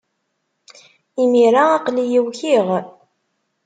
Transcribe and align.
Imir-a, 1.21 1.63
aql-iyi 1.77 2.19
ukiɣ. 2.27 2.67